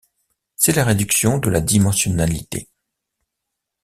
[0.55, 2.67] C'est la réduction de la dimensionnalité.